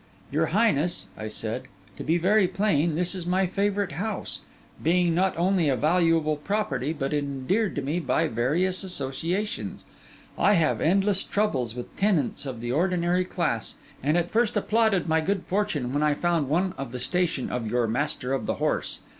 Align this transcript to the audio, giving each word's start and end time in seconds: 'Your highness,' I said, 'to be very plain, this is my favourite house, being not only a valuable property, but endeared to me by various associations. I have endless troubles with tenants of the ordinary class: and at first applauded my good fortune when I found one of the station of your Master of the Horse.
'Your 0.31 0.47
highness,' 0.47 1.05
I 1.15 1.27
said, 1.27 1.65
'to 1.95 2.03
be 2.03 2.17
very 2.17 2.47
plain, 2.47 2.95
this 2.95 3.13
is 3.13 3.27
my 3.27 3.45
favourite 3.45 3.91
house, 3.91 4.39
being 4.81 5.13
not 5.13 5.37
only 5.37 5.69
a 5.69 5.75
valuable 5.75 6.37
property, 6.37 6.91
but 6.91 7.13
endeared 7.13 7.75
to 7.75 7.83
me 7.83 7.99
by 7.99 8.27
various 8.27 8.83
associations. 8.83 9.85
I 10.39 10.53
have 10.53 10.81
endless 10.81 11.23
troubles 11.23 11.75
with 11.75 11.95
tenants 11.97 12.47
of 12.47 12.61
the 12.61 12.71
ordinary 12.71 13.25
class: 13.25 13.75
and 14.01 14.17
at 14.17 14.31
first 14.31 14.57
applauded 14.57 15.07
my 15.07 15.21
good 15.21 15.43
fortune 15.43 15.93
when 15.93 16.01
I 16.01 16.15
found 16.15 16.49
one 16.49 16.73
of 16.79 16.91
the 16.91 16.99
station 16.99 17.51
of 17.51 17.69
your 17.69 17.85
Master 17.85 18.33
of 18.33 18.47
the 18.47 18.55
Horse. 18.55 19.01